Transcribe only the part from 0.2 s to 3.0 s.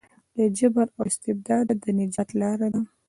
له جبر او استبداده د نجات لاره ده.